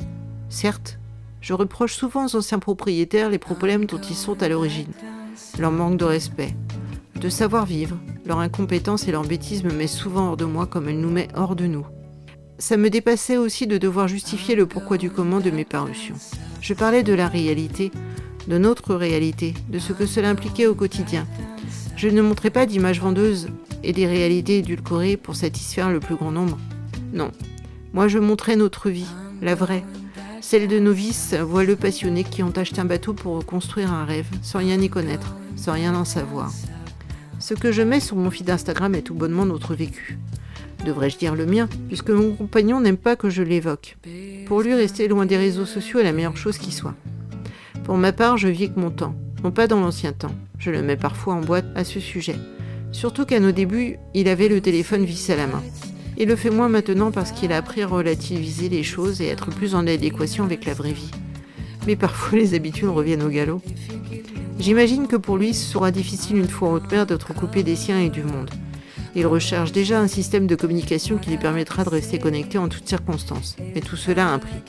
Certes, 0.51 0.99
je 1.41 1.55
reproche 1.55 1.95
souvent 1.95 2.27
aux 2.27 2.37
anciens 2.37 2.59
propriétaires 2.59 3.31
les 3.31 3.39
problèmes 3.39 3.87
dont 3.87 3.99
ils 3.99 4.15
sont 4.15 4.43
à 4.43 4.51
l'origine. 4.51 4.93
Leur 5.59 5.73
manque 5.73 5.97
de 5.97 6.05
respect, 6.05 6.55
de 7.19 7.31
savoir-vivre, 7.31 7.97
leur 8.27 8.39
incompétence 8.41 9.09
et 9.09 9.13
leur 9.13 9.25
bêtise 9.25 9.65
me 9.65 9.73
mettent 9.73 9.89
souvent 9.89 10.29
hors 10.29 10.37
de 10.37 10.45
moi 10.45 10.67
comme 10.67 10.91
elle 10.91 11.01
nous 11.01 11.09
met 11.09 11.29
hors 11.35 11.57
de 11.57 11.65
nous. 11.65 11.87
Ça 12.59 12.77
me 12.77 12.91
dépassait 12.91 13.39
aussi 13.39 13.67
de 13.67 13.79
devoir 13.79 14.07
justifier 14.07 14.55
le 14.55 14.67
pourquoi 14.67 14.99
du 14.99 15.09
comment 15.09 15.41
de 15.41 15.51
mes 15.51 15.65
parutions. 15.65 16.17
Je 16.61 16.75
parlais 16.75 17.03
de 17.03 17.15
la 17.15 17.29
réalité, 17.29 17.91
de 18.47 18.59
notre 18.59 18.95
réalité, 18.95 19.55
de 19.71 19.79
ce 19.79 19.95
que 19.95 20.05
cela 20.05 20.29
impliquait 20.29 20.67
au 20.67 20.75
quotidien. 20.75 21.27
Je 21.97 22.09
ne 22.09 22.21
montrais 22.21 22.51
pas 22.51 22.67
d'images 22.67 23.01
vendeuses 23.01 23.49
et 23.83 23.93
des 23.93 24.07
réalités 24.07 24.59
édulcorées 24.59 25.17
pour 25.17 25.37
satisfaire 25.37 25.91
le 25.91 26.01
plus 26.01 26.17
grand 26.17 26.31
nombre. 26.33 26.59
Non, 27.13 27.31
moi 27.93 28.09
je 28.09 28.19
montrais 28.19 28.57
notre 28.57 28.91
vie, 28.91 29.07
la 29.41 29.55
vraie, 29.55 29.85
celle 30.41 30.69
de 30.69 30.79
novices 30.79 31.35
voileux 31.35 31.77
passionnés 31.77 32.25
qui 32.25 32.43
ont 32.43 32.53
acheté 32.57 32.81
un 32.81 32.85
bateau 32.85 33.15
pour 33.15 33.45
construire 33.47 33.93
un 33.93 34.05
rêve, 34.05 34.27
sans 34.43 34.59
rien 34.59 34.81
y 34.81 34.89
connaître, 34.89 35.35
sans 35.57 35.73
rien 35.73 35.95
en 35.95 36.05
savoir. 36.05 36.53
Ce 37.39 37.55
que 37.55 37.73
je 37.73 37.83
mets 37.83 38.01
sur 38.01 38.17
mon 38.17 38.31
feed 38.31 38.51
Instagram 38.51 38.95
est 38.95 39.03
tout 39.03 39.15
bonnement 39.15 39.47
notre 39.47 39.75
vécu. 39.75 40.19
Devrais-je 40.85 41.19
dire 41.19 41.35
le 41.35 41.47
mien, 41.47 41.69
puisque 41.89 42.11
mon 42.11 42.35
compagnon 42.35 42.81
n'aime 42.81 42.97
pas 42.97 43.17
que 43.17 43.31
je 43.31 43.43
l'évoque. 43.43 43.97
Pour 44.47 44.63
lui, 44.63 44.75
rester 44.75 45.09
loin 45.09 45.27
des 45.27 45.37
réseaux 45.37 45.67
sociaux 45.67 46.01
est 46.01 46.05
la 46.05 46.13
meilleure 46.13 46.37
chose 46.37 46.59
qui 46.59 46.73
soit. 46.73 46.95
Pour 47.85 47.97
ma 47.97 48.13
part, 48.13 48.37
je 48.37 48.49
vis 48.49 48.73
que 48.73 48.79
mon 48.79 48.91
temps, 48.91 49.15
non 49.45 49.51
pas 49.51 49.67
dans 49.67 49.81
l'ancien 49.81 50.13
temps. 50.13 50.35
Je 50.59 50.71
le 50.71 50.83
mets 50.83 50.97
parfois 50.97 51.35
en 51.35 51.41
boîte 51.41 51.67
à 51.75 51.85
ce 51.85 51.99
sujet. 52.01 52.37
Surtout 52.93 53.25
qu'à 53.25 53.41
nos 53.41 53.53
débuts, 53.53 53.99
il 54.15 54.29
avait 54.29 54.49
le 54.49 54.61
téléphone 54.61 55.05
vissé 55.05 55.33
à 55.33 55.37
la 55.37 55.47
main. 55.47 55.63
Il 56.19 56.29
le 56.29 56.37
fait 56.37 56.51
moins 56.51 56.69
maintenant 56.69 57.11
parce 57.11 57.33
qu'il 57.33 57.53
a 57.53 57.57
appris 57.57 57.83
à 57.83 57.87
relativiser 57.87 58.69
les 58.69 58.83
choses 58.83 59.23
et 59.23 59.27
être 59.27 59.49
plus 59.51 59.75
en 59.75 59.87
adéquation 59.87 60.45
avec 60.45 60.67
la 60.67 60.75
vraie 60.75 60.93
vie. 60.93 61.11
Mais 61.87 61.97
parfois 61.97 62.39
les 62.39 62.55
habitudes 62.55 62.89
reviennent 62.89 63.23
au 63.23 63.31
galop. 63.31 63.63
J'imagine 64.59 65.09
que 65.09 65.17
pour 65.17 65.39
lui, 65.39 65.55
ce 65.55 65.73
sera 65.73 65.91
difficile 65.91 66.37
une 66.37 66.49
fois 66.49 66.69
en 66.69 66.73
haute 66.75 66.93
mer 66.93 67.07
d'être 67.07 67.35
coupé 67.35 67.63
des 67.63 67.77
siens 67.77 67.99
et 67.99 68.11
du 68.11 68.23
monde. 68.23 68.51
Il 69.15 69.27
recherche 69.27 69.73
déjà 69.73 69.99
un 69.99 70.07
système 70.07 70.47
de 70.47 70.55
communication 70.55 71.17
qui 71.17 71.31
lui 71.31 71.39
permettra 71.39 71.85
de 71.85 71.89
rester 71.89 72.19
connecté 72.19 72.59
en 72.59 72.69
toutes 72.69 72.89
circonstances. 72.89 73.57
Mais 73.75 73.81
tout 73.81 73.97
cela 73.97 74.29
a 74.29 74.31
un 74.31 74.39
prix. 74.39 74.63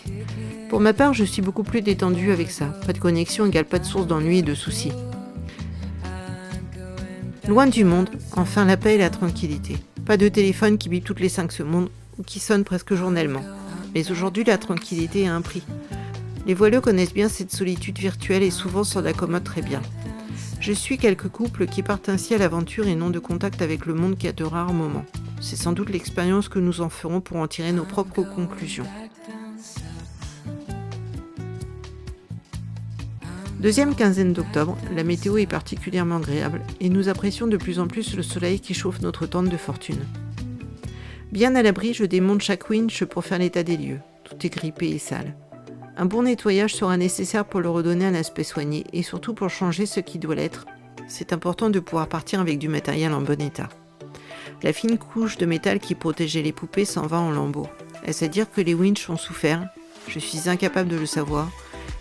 Pour 0.70 0.80
ma 0.80 0.94
part, 0.94 1.14
je 1.14 1.24
suis 1.24 1.42
beaucoup 1.42 1.64
plus 1.64 1.82
détendu 1.82 2.32
avec 2.32 2.52
ça. 2.52 2.66
Pas 2.86 2.94
de 2.94 2.98
connexion 2.98 3.46
égale 3.46 3.66
pas 3.66 3.80
de 3.80 3.86
source 3.86 4.08
d'ennui 4.08 4.40
et 4.40 4.42
de 4.42 4.56
soucis. 4.56 4.92
Loin 7.48 7.68
du 7.68 7.84
monde, 7.84 8.10
enfin 8.38 8.64
la 8.64 8.78
paix 8.78 8.96
et 8.96 8.98
la 8.98 9.10
tranquillité. 9.10 9.76
Pas 10.06 10.16
de 10.16 10.30
téléphone 10.30 10.78
qui 10.78 10.88
bip 10.88 11.04
toutes 11.04 11.20
les 11.20 11.28
5 11.28 11.52
secondes 11.52 11.90
ou 12.18 12.24
qui 12.24 12.40
sonne 12.40 12.64
presque 12.64 12.96
journellement. 12.96 13.44
Mais 13.94 14.10
aujourd'hui, 14.10 14.46
la 14.46 14.58
tranquillité 14.58 15.28
a 15.28 15.36
un 15.36 15.42
prix. 15.42 15.62
Les 16.48 16.54
voileux 16.54 16.80
connaissent 16.80 17.14
bien 17.14 17.28
cette 17.28 17.52
solitude 17.52 18.00
virtuelle 18.00 18.44
et 18.44 18.50
souvent 18.50 18.86
s'en 18.86 19.04
accommodent 19.04 19.44
très 19.44 19.62
bien. 19.62 19.82
Je 20.62 20.72
suis 20.72 20.98
quelques 20.98 21.28
couples 21.28 21.66
qui 21.66 21.84
partent 21.84 22.08
ainsi 22.08 22.34
à 22.34 22.38
l'aventure 22.38 22.88
et 22.88 22.96
n'ont 22.96 23.10
de 23.10 23.20
contact 23.20 23.62
avec 23.62 23.86
le 23.86 23.94
monde 23.94 24.18
qu'à 24.18 24.32
de 24.32 24.46
rares 24.46 24.72
moments. 24.72 25.06
C'est 25.42 25.58
sans 25.58 25.74
doute 25.74 25.90
l'expérience 25.90 26.48
que 26.48 26.60
nous 26.60 26.80
en 26.80 26.88
ferons 26.88 27.20
pour 27.20 27.38
en 27.38 27.48
tirer 27.48 27.74
nos 27.74 27.84
propres 27.84 28.24
conclusions. 28.24 28.88
Deuxième 33.64 33.96
quinzaine 33.96 34.34
d'octobre, 34.34 34.78
la 34.94 35.06
météo 35.06 35.38
est 35.38 35.46
particulièrement 35.46 36.18
agréable 36.18 36.62
et 36.82 36.90
nous 36.90 37.08
apprécions 37.08 37.48
de 37.48 37.56
plus 37.56 37.80
en 37.80 37.88
plus 37.88 38.14
le 38.14 38.22
soleil 38.22 38.60
qui 38.60 38.74
chauffe 38.74 39.00
notre 39.00 39.26
tente 39.26 39.48
de 39.48 39.56
fortune. 39.56 40.04
Bien 41.32 41.56
à 41.56 41.64
l'abri, 41.64 41.94
je 41.94 42.04
démonte 42.04 42.42
chaque 42.42 42.70
winch 42.70 43.06
pour 43.06 43.24
faire 43.24 43.40
l'état 43.40 43.64
des 43.64 43.78
lieux. 43.78 44.02
Tout 44.26 44.46
est 44.46 44.50
grippé 44.50 44.90
et 44.90 45.00
sale. 45.00 45.38
Un 45.96 46.04
bon 46.04 46.24
nettoyage 46.24 46.76
sera 46.76 46.98
nécessaire 46.98 47.46
pour 47.46 47.62
le 47.62 47.70
redonner 47.70 48.06
un 48.06 48.16
aspect 48.16 48.44
soigné 48.44 48.84
et 48.92 49.02
surtout 49.02 49.34
pour 49.34 49.50
changer 49.50 49.86
ce 49.86 50.02
qui 50.02 50.20
doit 50.20 50.36
l'être. 50.36 50.66
C'est 51.08 51.32
important 51.32 51.70
de 51.70 51.80
pouvoir 51.80 52.10
partir 52.10 52.42
avec 52.42 52.60
du 52.60 52.68
matériel 52.68 53.14
en 53.14 53.22
bon 53.22 53.42
état. 53.42 53.70
La 54.62 54.74
fine 54.74 54.98
couche 54.98 55.38
de 55.38 55.46
métal 55.46 55.80
qui 55.80 55.96
protégeait 55.96 56.42
les 56.42 56.52
poupées 56.52 56.84
s'en 56.84 57.08
va 57.08 57.22
en 57.22 57.32
lambeaux. 57.32 57.70
Est-ce 58.04 58.26
à 58.26 58.28
dire 58.28 58.52
que 58.52 58.60
les 58.60 58.74
winches 58.74 59.10
ont 59.10 59.16
souffert? 59.16 59.70
Je 60.10 60.20
suis 60.20 60.50
incapable 60.50 60.90
de 60.90 60.98
le 60.98 61.06
savoir 61.06 61.50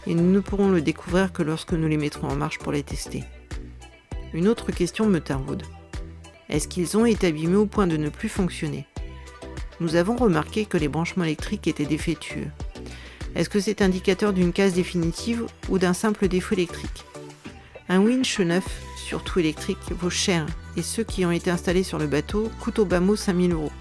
et 0.07 0.15
nous 0.15 0.31
ne 0.31 0.41
pourrons 0.41 0.71
le 0.71 0.81
découvrir 0.81 1.33
que 1.33 1.43
lorsque 1.43 1.73
nous 1.73 1.89
les 1.89 1.97
mettrons 1.97 2.29
en 2.29 2.37
marche 2.37 2.59
pour 2.59 2.73
les 2.73 2.83
tester. 2.83 3.25
Une 4.33 4.49
autre 4.49 4.73
question 4.73 5.07
me 5.07 5.21
taraude. 5.21 5.63
Est-ce 6.49 6.69
qu'ils 6.69 6.97
ont 6.97 7.07
été 7.07 7.29
abîmés 7.29 7.57
au 7.57 7.67
point 7.67 7.87
de 7.87 7.97
ne 7.97 8.09
plus 8.09 8.29
fonctionner? 8.29 8.87
Nous 9.81 9.97
avons 9.97 10.17
remarqué 10.17 10.65
que 10.65 10.79
les 10.79 10.89
branchements 10.89 11.25
électriques 11.25 11.67
étaient 11.67 11.85
défectueux. 11.85 12.49
Est-ce 13.35 13.49
que 13.49 13.61
c'est 13.61 13.83
indicateur 13.83 14.33
d'une 14.33 14.53
casse 14.53 14.75
définitive 14.75 15.47
ou 15.69 15.79
d'un 15.79 15.95
simple 15.95 16.29
défaut 16.29 16.55
électrique? 16.55 17.05
Un 17.89 18.01
winch 18.01 18.41
neuf 18.41 18.83
surtout 19.13 19.41
électrique, 19.41 19.93
vaut 20.01 20.09
cher 20.09 20.47
et 20.77 20.83
ceux 20.83 21.05
qui 21.05 21.27
ont 21.27 21.31
été 21.31 21.51
installés 21.51 21.83
sur 21.83 21.99
le 21.99 22.07
bateau 22.07 22.51
coûtent 22.61 22.79
au 22.79 22.87
bas 22.87 23.01
mot 23.01 23.15
5000 23.15 23.53
euros. 23.53 23.73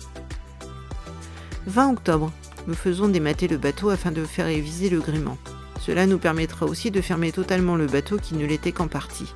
20 1.67 1.93
octobre, 1.93 2.33
nous 2.67 2.73
faisons 2.73 3.07
démater 3.07 3.47
le 3.47 3.57
bateau 3.57 3.89
afin 3.89 4.11
de 4.11 4.25
faire 4.25 4.47
réviser 4.47 4.89
le 4.89 4.99
gréement. 4.99 5.37
Cela 5.83 6.05
nous 6.05 6.19
permettra 6.19 6.67
aussi 6.67 6.91
de 6.91 7.01
fermer 7.01 7.31
totalement 7.31 7.75
le 7.75 7.87
bateau 7.87 8.17
qui 8.17 8.35
ne 8.35 8.45
l'était 8.45 8.71
qu'en 8.71 8.87
partie. 8.87 9.33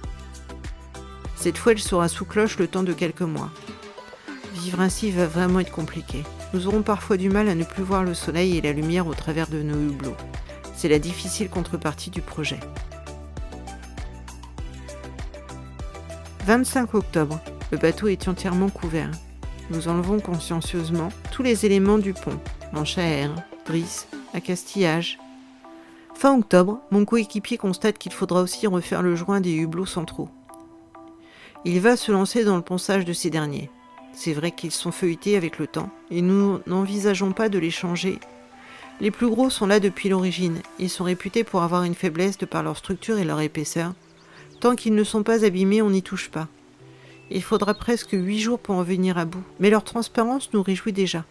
Cette 1.36 1.58
fois, 1.58 1.72
elle 1.72 1.80
sera 1.80 2.08
sous 2.08 2.26
cloche 2.26 2.60
le 2.60 2.68
temps 2.68 2.84
de 2.84 2.94
quelques 2.94 3.22
mois. 3.22 3.50
Vivre 4.54 4.80
ainsi 4.80 5.10
va 5.10 5.26
vraiment 5.26 5.60
être 5.60 5.72
compliqué. 5.72 6.24
Nous 6.54 6.68
aurons 6.68 6.84
parfois 6.84 7.18
du 7.18 7.30
mal 7.30 7.50
à 7.50 7.56
ne 7.56 7.64
plus 7.64 7.82
voir 7.82 8.04
le 8.04 8.14
soleil 8.14 8.58
et 8.58 8.62
la 8.62 8.74
lumière 8.74 9.08
au 9.08 9.16
travers 9.16 9.48
de 9.48 9.64
nos 9.64 9.76
hublots. 9.76 10.16
C'est 10.76 10.88
la 10.88 11.00
difficile 11.00 11.50
contrepartie 11.50 12.12
du 12.12 12.22
projet. 12.22 12.60
25 16.46 16.94
octobre. 16.94 17.42
Le 17.72 17.80
bateau 17.80 18.08
est 18.08 18.28
entièrement 18.28 18.70
couvert. 18.70 19.10
Nous 19.72 19.88
enlevons 19.88 20.20
consciencieusement 20.20 21.10
tous 21.32 21.42
les 21.42 21.66
éléments 21.66 21.98
du 21.98 22.14
pont, 22.14 22.40
manche 22.72 23.00
à 23.00 23.04
air, 23.04 23.32
drisse, 23.66 24.08
accastillage. 24.36 25.18
Fin 26.16 26.40
octobre, 26.40 26.80
mon 26.92 27.04
coéquipier 27.04 27.58
constate 27.58 27.98
qu'il 27.98 28.14
faudra 28.14 28.42
aussi 28.42 28.68
refaire 28.68 29.02
le 29.02 29.16
joint 29.16 29.42
des 29.42 29.54
hublots 29.54 29.86
centraux. 29.86 30.30
Il 31.66 31.82
va 31.82 31.98
se 31.98 32.12
lancer 32.12 32.46
dans 32.46 32.56
le 32.56 32.62
ponçage 32.62 33.04
de 33.04 33.12
ces 33.12 33.30
derniers. 33.30 33.70
C'est 34.14 34.34
vrai 34.34 34.52
qu'ils 34.52 34.72
sont 34.72 34.94
feuilletés 34.94 35.36
avec 35.36 35.60
le 35.60 35.68
temps 35.68 35.90
et 36.10 36.22
nous 36.22 36.60
n'envisageons 36.68 37.34
pas 37.34 37.50
de 37.50 37.60
les 37.60 37.70
changer. 37.70 38.20
Les 39.02 39.12
plus 39.12 39.30
gros 39.30 39.50
sont 39.50 39.68
là 39.68 39.82
depuis 39.82 40.08
l'origine. 40.08 40.62
Ils 40.80 40.90
sont 40.90 41.04
réputés 41.04 41.44
pour 41.44 41.64
avoir 41.64 41.84
une 41.84 41.96
faiblesse 41.96 42.38
de 42.38 42.46
par 42.46 42.64
leur 42.64 42.78
structure 42.78 43.18
et 43.18 43.26
leur 43.26 43.42
épaisseur. 43.42 43.94
Tant 44.62 44.76
qu'ils 44.76 44.96
ne 44.96 45.04
sont 45.04 45.24
pas 45.24 45.44
abîmés, 45.44 45.82
on 45.82 45.90
n'y 45.90 46.02
touche 46.02 46.30
pas. 46.30 46.48
Il 47.30 47.44
faudra 47.44 47.74
presque 47.74 48.14
huit 48.14 48.40
jours 48.40 48.60
pour 48.60 48.76
en 48.76 48.84
venir 48.84 49.18
à 49.18 49.26
bout, 49.26 49.44
mais 49.60 49.70
leur 49.70 49.84
transparence 49.84 50.54
nous 50.54 50.64
réjouit 50.64 50.94
déjà. 50.94 51.26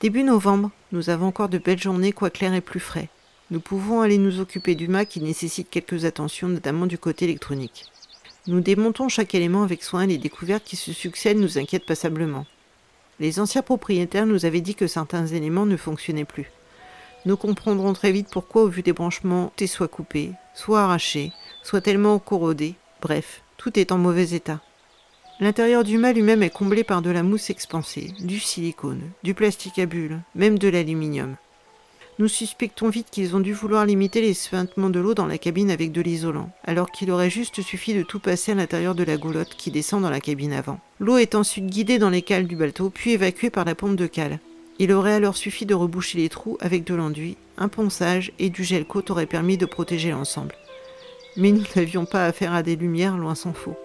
Début 0.00 0.22
novembre, 0.22 0.70
nous 0.92 1.10
avons 1.10 1.26
encore 1.26 1.50
de 1.50 1.58
belles 1.58 1.78
journées, 1.78 2.12
quoi 2.12 2.30
clair 2.30 2.54
et 2.54 2.62
plus 2.62 2.80
frais. 2.80 3.10
Nous 3.50 3.60
pouvons 3.60 4.00
aller 4.00 4.16
nous 4.16 4.40
occuper 4.40 4.74
du 4.74 4.88
mât 4.88 5.04
qui 5.04 5.20
nécessite 5.20 5.68
quelques 5.68 6.06
attentions, 6.06 6.48
notamment 6.48 6.86
du 6.86 6.96
côté 6.96 7.26
électronique. 7.26 7.84
Nous 8.46 8.62
démontons 8.62 9.10
chaque 9.10 9.34
élément 9.34 9.62
avec 9.62 9.82
soin 9.82 10.04
et 10.04 10.06
les 10.06 10.16
découvertes 10.16 10.64
qui 10.64 10.76
se 10.76 10.94
succèdent 10.94 11.36
nous 11.36 11.58
inquiètent 11.58 11.84
passablement. 11.84 12.46
Les 13.18 13.40
anciens 13.40 13.60
propriétaires 13.60 14.24
nous 14.24 14.46
avaient 14.46 14.62
dit 14.62 14.74
que 14.74 14.86
certains 14.86 15.26
éléments 15.26 15.66
ne 15.66 15.76
fonctionnaient 15.76 16.24
plus. 16.24 16.50
Nous 17.26 17.36
comprendrons 17.36 17.92
très 17.92 18.10
vite 18.10 18.28
pourquoi 18.32 18.62
au 18.62 18.68
vu 18.68 18.80
des 18.80 18.94
branchements, 18.94 19.52
tout 19.54 19.66
soit 19.66 19.88
coupé, 19.88 20.32
soit 20.54 20.80
arraché, 20.80 21.30
soit 21.62 21.82
tellement 21.82 22.18
corrodé, 22.18 22.74
bref, 23.02 23.42
tout 23.58 23.78
est 23.78 23.92
en 23.92 23.98
mauvais 23.98 24.30
état. 24.30 24.62
L'intérieur 25.42 25.84
du 25.84 25.96
mât 25.96 26.12
lui-même 26.12 26.42
est 26.42 26.50
comblé 26.50 26.84
par 26.84 27.00
de 27.00 27.08
la 27.08 27.22
mousse 27.22 27.48
expansée, 27.48 28.12
du 28.20 28.38
silicone, 28.38 29.00
du 29.22 29.32
plastique 29.32 29.78
à 29.78 29.86
bulles, 29.86 30.20
même 30.34 30.58
de 30.58 30.68
l'aluminium. 30.68 31.36
Nous 32.18 32.28
suspectons 32.28 32.90
vite 32.90 33.06
qu'ils 33.10 33.34
ont 33.34 33.40
dû 33.40 33.54
vouloir 33.54 33.86
limiter 33.86 34.20
les 34.20 34.34
suintements 34.34 34.90
de 34.90 35.00
l'eau 35.00 35.14
dans 35.14 35.24
la 35.24 35.38
cabine 35.38 35.70
avec 35.70 35.92
de 35.92 36.02
l'isolant, 36.02 36.50
alors 36.64 36.90
qu'il 36.90 37.10
aurait 37.10 37.30
juste 37.30 37.62
suffi 37.62 37.94
de 37.94 38.02
tout 38.02 38.20
passer 38.20 38.52
à 38.52 38.54
l'intérieur 38.54 38.94
de 38.94 39.02
la 39.02 39.16
goulotte 39.16 39.54
qui 39.56 39.70
descend 39.70 40.02
dans 40.02 40.10
la 40.10 40.20
cabine 40.20 40.52
avant. 40.52 40.78
L'eau 40.98 41.16
est 41.16 41.34
ensuite 41.34 41.68
guidée 41.68 41.98
dans 41.98 42.10
les 42.10 42.20
cales 42.20 42.46
du 42.46 42.56
bateau, 42.56 42.90
puis 42.90 43.12
évacuée 43.12 43.48
par 43.48 43.64
la 43.64 43.74
pompe 43.74 43.96
de 43.96 44.06
cale. 44.06 44.40
Il 44.78 44.92
aurait 44.92 45.14
alors 45.14 45.38
suffi 45.38 45.64
de 45.64 45.74
reboucher 45.74 46.18
les 46.18 46.28
trous 46.28 46.58
avec 46.60 46.84
de 46.84 46.94
l'enduit, 46.94 47.38
un 47.56 47.68
ponçage 47.68 48.32
et 48.38 48.50
du 48.50 48.62
gel 48.62 48.84
côte 48.84 49.10
auraient 49.10 49.24
permis 49.24 49.56
de 49.56 49.64
protéger 49.64 50.10
l'ensemble. 50.10 50.54
Mais 51.38 51.50
nous 51.50 51.64
n'avions 51.74 52.04
pas 52.04 52.26
affaire 52.26 52.52
à 52.52 52.62
des 52.62 52.76
lumières, 52.76 53.16
loin 53.16 53.34
s'en 53.34 53.54
faut. 53.54 53.78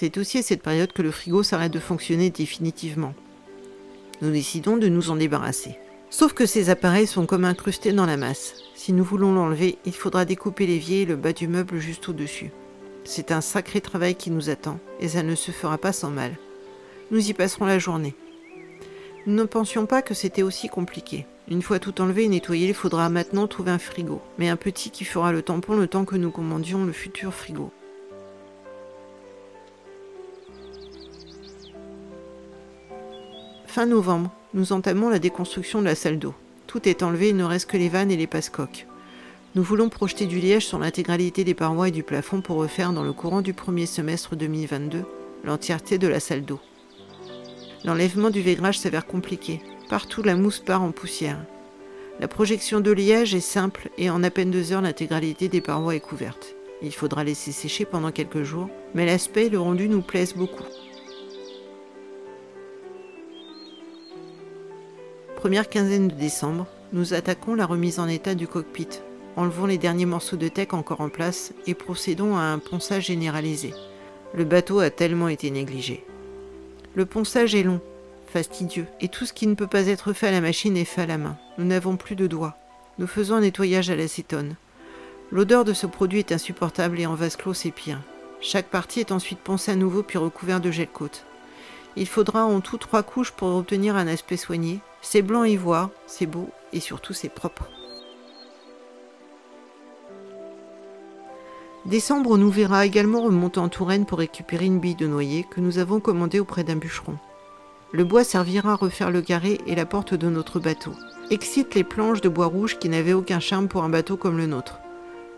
C'est 0.00 0.16
aussi 0.16 0.38
à 0.38 0.42
cette 0.42 0.62
période 0.62 0.94
que 0.94 1.02
le 1.02 1.10
frigo 1.10 1.42
s'arrête 1.42 1.74
de 1.74 1.78
fonctionner 1.78 2.30
définitivement. 2.30 3.12
Nous 4.22 4.30
décidons 4.30 4.78
de 4.78 4.88
nous 4.88 5.10
en 5.10 5.16
débarrasser. 5.16 5.76
Sauf 6.08 6.32
que 6.32 6.46
ces 6.46 6.70
appareils 6.70 7.06
sont 7.06 7.26
comme 7.26 7.44
incrustés 7.44 7.92
dans 7.92 8.06
la 8.06 8.16
masse. 8.16 8.54
Si 8.74 8.94
nous 8.94 9.04
voulons 9.04 9.34
l'enlever, 9.34 9.76
il 9.84 9.92
faudra 9.92 10.24
découper 10.24 10.66
l'évier 10.66 11.02
et 11.02 11.04
le 11.04 11.16
bas 11.16 11.34
du 11.34 11.48
meuble 11.48 11.76
juste 11.76 12.08
au-dessus. 12.08 12.50
C'est 13.04 13.30
un 13.30 13.42
sacré 13.42 13.82
travail 13.82 14.14
qui 14.14 14.30
nous 14.30 14.48
attend, 14.48 14.78
et 15.00 15.08
ça 15.08 15.22
ne 15.22 15.34
se 15.34 15.50
fera 15.50 15.76
pas 15.76 15.92
sans 15.92 16.10
mal. 16.10 16.34
Nous 17.10 17.28
y 17.28 17.34
passerons 17.34 17.66
la 17.66 17.78
journée. 17.78 18.14
Nous 19.26 19.34
ne 19.34 19.44
pensions 19.44 19.84
pas 19.84 20.00
que 20.00 20.14
c'était 20.14 20.40
aussi 20.40 20.70
compliqué. 20.70 21.26
Une 21.50 21.60
fois 21.60 21.78
tout 21.78 22.00
enlevé 22.00 22.24
et 22.24 22.28
nettoyé, 22.28 22.68
il 22.68 22.74
faudra 22.74 23.10
maintenant 23.10 23.46
trouver 23.46 23.72
un 23.72 23.78
frigo, 23.78 24.22
mais 24.38 24.48
un 24.48 24.56
petit 24.56 24.88
qui 24.88 25.04
fera 25.04 25.30
le 25.30 25.42
tampon 25.42 25.76
le 25.76 25.88
temps 25.88 26.06
que 26.06 26.16
nous 26.16 26.30
commandions 26.30 26.86
le 26.86 26.92
futur 26.92 27.34
frigo. 27.34 27.70
Fin 33.72 33.86
novembre, 33.86 34.32
nous 34.52 34.72
entamons 34.72 35.10
la 35.10 35.20
déconstruction 35.20 35.78
de 35.78 35.84
la 35.84 35.94
salle 35.94 36.18
d'eau. 36.18 36.34
Tout 36.66 36.88
est 36.88 37.04
enlevé, 37.04 37.28
il 37.28 37.36
ne 37.36 37.44
reste 37.44 37.70
que 37.70 37.76
les 37.76 37.88
vannes 37.88 38.10
et 38.10 38.16
les 38.16 38.26
passe-coques. 38.26 38.88
Nous 39.54 39.62
voulons 39.62 39.88
projeter 39.88 40.26
du 40.26 40.40
liège 40.40 40.66
sur 40.66 40.80
l'intégralité 40.80 41.44
des 41.44 41.54
parois 41.54 41.86
et 41.86 41.92
du 41.92 42.02
plafond 42.02 42.40
pour 42.40 42.56
refaire 42.56 42.92
dans 42.92 43.04
le 43.04 43.12
courant 43.12 43.42
du 43.42 43.52
premier 43.52 43.86
semestre 43.86 44.34
2022 44.34 45.04
l'entièreté 45.44 45.98
de 45.98 46.08
la 46.08 46.18
salle 46.18 46.44
d'eau. 46.44 46.58
L'enlèvement 47.84 48.30
du 48.30 48.42
vaigrage 48.42 48.80
s'avère 48.80 49.06
compliqué. 49.06 49.62
Partout 49.88 50.24
la 50.24 50.34
mousse 50.34 50.58
part 50.58 50.82
en 50.82 50.90
poussière. 50.90 51.38
La 52.18 52.26
projection 52.26 52.80
de 52.80 52.90
liège 52.90 53.36
est 53.36 53.40
simple 53.40 53.88
et 53.98 54.10
en 54.10 54.24
à 54.24 54.30
peine 54.30 54.50
deux 54.50 54.72
heures 54.72 54.82
l'intégralité 54.82 55.46
des 55.46 55.60
parois 55.60 55.94
est 55.94 56.00
couverte. 56.00 56.56
Il 56.82 56.92
faudra 56.92 57.22
laisser 57.22 57.52
sécher 57.52 57.84
pendant 57.84 58.10
quelques 58.10 58.42
jours, 58.42 58.68
mais 58.96 59.06
l'aspect 59.06 59.46
et 59.46 59.50
le 59.50 59.60
rendu 59.60 59.88
nous 59.88 60.02
plaisent 60.02 60.34
beaucoup. 60.34 60.64
Première 65.40 65.70
quinzaine 65.70 66.08
de 66.08 66.14
décembre, 66.14 66.66
nous 66.92 67.14
attaquons 67.14 67.54
la 67.54 67.64
remise 67.64 67.98
en 67.98 68.06
état 68.08 68.34
du 68.34 68.46
cockpit, 68.46 69.00
enlevons 69.36 69.64
les 69.64 69.78
derniers 69.78 70.04
morceaux 70.04 70.36
de 70.36 70.48
tech 70.48 70.74
encore 70.74 71.00
en 71.00 71.08
place 71.08 71.54
et 71.66 71.72
procédons 71.72 72.36
à 72.36 72.42
un 72.42 72.58
ponçage 72.58 73.06
généralisé. 73.06 73.72
Le 74.34 74.44
bateau 74.44 74.80
a 74.80 74.90
tellement 74.90 75.28
été 75.28 75.50
négligé. 75.50 76.04
Le 76.94 77.06
ponçage 77.06 77.54
est 77.54 77.62
long, 77.62 77.80
fastidieux, 78.26 78.84
et 79.00 79.08
tout 79.08 79.24
ce 79.24 79.32
qui 79.32 79.46
ne 79.46 79.54
peut 79.54 79.66
pas 79.66 79.86
être 79.86 80.12
fait 80.12 80.28
à 80.28 80.30
la 80.30 80.42
machine 80.42 80.76
est 80.76 80.84
fait 80.84 81.00
à 81.00 81.06
la 81.06 81.16
main. 81.16 81.38
Nous 81.56 81.64
n'avons 81.64 81.96
plus 81.96 82.16
de 82.16 82.26
doigts. 82.26 82.58
Nous 82.98 83.06
faisons 83.06 83.36
un 83.36 83.40
nettoyage 83.40 83.88
à 83.88 83.96
l'acétone. 83.96 84.56
L'odeur 85.32 85.64
de 85.64 85.72
ce 85.72 85.86
produit 85.86 86.18
est 86.18 86.32
insupportable 86.32 87.00
et 87.00 87.06
en 87.06 87.14
vase 87.14 87.36
clos 87.36 87.54
c'est 87.54 87.70
pire. 87.70 88.02
Chaque 88.42 88.68
partie 88.68 89.00
est 89.00 89.10
ensuite 89.10 89.40
poncée 89.40 89.72
à 89.72 89.76
nouveau 89.76 90.02
puis 90.02 90.18
recouverte 90.18 90.62
de 90.62 90.70
gel 90.70 90.88
côte. 90.88 91.24
Il 91.96 92.06
faudra 92.06 92.44
en 92.44 92.60
tout 92.60 92.76
trois 92.76 93.02
couches 93.02 93.32
pour 93.32 93.56
obtenir 93.56 93.96
un 93.96 94.06
aspect 94.06 94.36
soigné, 94.36 94.80
c'est 95.02 95.22
blanc 95.22 95.44
ivoire, 95.44 95.90
c'est 96.06 96.26
beau 96.26 96.48
et 96.72 96.80
surtout 96.80 97.12
c'est 97.12 97.28
propre. 97.28 97.68
Décembre 101.86 102.36
nous 102.36 102.50
verra 102.50 102.84
également 102.84 103.22
remonter 103.22 103.58
en 103.58 103.70
Touraine 103.70 104.04
pour 104.04 104.18
récupérer 104.18 104.66
une 104.66 104.80
bille 104.80 104.96
de 104.96 105.06
noyer 105.06 105.44
que 105.44 105.60
nous 105.60 105.78
avons 105.78 105.98
commandée 105.98 106.38
auprès 106.38 106.62
d'un 106.62 106.76
bûcheron. 106.76 107.16
Le 107.92 108.04
bois 108.04 108.22
servira 108.22 108.72
à 108.72 108.76
refaire 108.76 109.10
le 109.10 109.22
carré 109.22 109.58
et 109.66 109.74
la 109.74 109.86
porte 109.86 110.14
de 110.14 110.28
notre 110.28 110.60
bateau. 110.60 110.92
Excite 111.30 111.74
les 111.74 111.82
planches 111.82 112.20
de 112.20 112.28
bois 112.28 112.46
rouge 112.46 112.78
qui 112.78 112.88
n'avaient 112.88 113.14
aucun 113.14 113.40
charme 113.40 113.66
pour 113.66 113.82
un 113.82 113.88
bateau 113.88 114.16
comme 114.16 114.36
le 114.36 114.46
nôtre. 114.46 114.78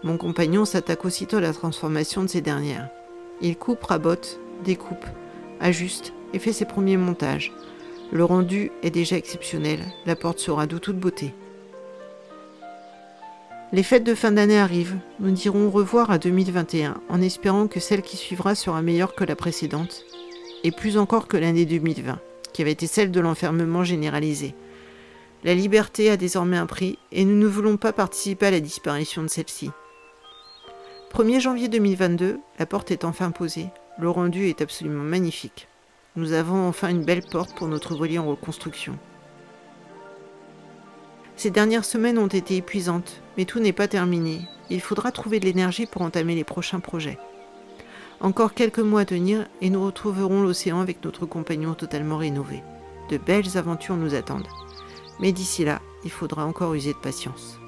Mon 0.03 0.17
compagnon 0.17 0.65
s'attaque 0.65 1.05
aussitôt 1.05 1.37
à 1.37 1.41
la 1.41 1.53
transformation 1.53 2.25
de 2.25 2.29
ces 2.29 2.41
dernières. 2.41 2.89
Il 3.41 3.57
coupe, 3.57 3.85
rabote, 3.85 4.41
découpe, 4.65 5.07
ajuste 5.61 6.13
et 6.35 6.41
fait 6.41 6.53
ses 6.53 6.65
premiers 6.65 6.97
montages. 6.97 7.53
Le 8.13 8.27
rendu 8.27 8.71
est 8.83 8.91
déjà 8.91 9.17
exceptionnel, 9.17 9.81
la 10.05 10.17
porte 10.17 10.39
sera 10.39 10.67
de 10.67 10.77
toute 10.77 10.99
beauté. 10.99 11.33
Les 13.73 13.83
fêtes 13.83 14.05
de 14.05 14.15
fin 14.15 14.33
d'année 14.33 14.59
arrivent, 14.59 14.99
nous 15.19 15.31
dirons 15.31 15.69
au 15.69 15.71
revoir 15.71 16.11
à 16.11 16.19
2021 16.19 17.01
en 17.09 17.23
espérant 17.23 17.69
que 17.69 17.81
celle 17.81 18.03
qui 18.03 18.19
suivra 18.19 18.55
sera 18.55 18.83
meilleure 18.83 19.15
que 19.15 19.25
la 19.25 19.35
précédente, 19.35 20.05
et 20.63 20.73
plus 20.73 20.99
encore 20.99 21.27
que 21.27 21.39
l'année 21.39 21.65
2020, 21.65 22.19
qui 22.53 22.61
avait 22.61 22.73
été 22.73 22.87
celle 22.87 23.11
de 23.11 23.21
l'enfermement 23.21 23.83
généralisé. 23.83 24.55
La 25.43 25.55
liberté 25.55 26.11
a 26.11 26.19
désormais 26.19 26.59
un 26.59 26.67
prix 26.67 26.99
et 27.13 27.25
nous 27.25 27.39
ne 27.39 27.47
voulons 27.47 27.79
pas 27.79 27.95
participer 27.95 28.45
à 28.45 28.51
la 28.51 28.61
disparition 28.61 29.23
de 29.23 29.29
celle-ci. 29.29 29.71
1er 31.15 31.41
janvier 31.41 31.69
2022, 31.69 32.41
la 32.59 32.67
porte 32.67 32.91
est 32.91 33.07
enfin 33.07 33.31
posée. 33.31 33.69
Le 33.99 34.11
rendu 34.11 34.49
est 34.49 34.61
absolument 34.61 35.03
magnifique. 35.03 35.67
Nous 36.15 36.33
avons 36.33 36.69
enfin 36.69 36.91
une 36.91 37.05
belle 37.05 37.23
porte 37.23 37.55
pour 37.55 37.69
notre 37.69 37.97
voilier 37.97 38.19
en 38.19 38.27
reconstruction. 38.27 38.99
Ces 41.37 41.51
dernières 41.51 41.87
semaines 41.87 42.19
ont 42.19 42.27
été 42.27 42.57
épuisantes, 42.57 43.23
mais 43.39 43.47
tout 43.47 43.61
n'est 43.61 43.73
pas 43.73 43.89
terminé. 43.89 44.43
Il 44.69 44.83
faudra 44.83 45.11
trouver 45.11 45.41
de 45.41 45.47
l'énergie 45.47 45.87
pour 45.87 46.03
entamer 46.03 46.35
les 46.35 46.45
prochains 46.45 46.81
projets. 46.81 47.19
Encore 48.21 48.53
quelques 48.53 48.79
mois 48.79 49.01
à 49.01 49.05
tenir 49.07 49.47
et 49.63 49.71
nous 49.71 49.83
retrouverons 49.83 50.43
l'océan 50.43 50.81
avec 50.81 51.03
notre 51.03 51.25
compagnon 51.25 51.73
totalement 51.73 52.19
rénové. 52.19 52.63
De 53.09 53.17
belles 53.17 53.57
aventures 53.57 53.97
nous 53.97 54.15
attendent. 54.15 54.49
Mais 55.19 55.33
d'ici 55.33 55.65
là, 55.65 55.81
il 56.05 56.11
faudra 56.11 56.45
encore 56.45 56.75
user 56.75 56.93
de 56.93 56.99
patience. 56.99 57.59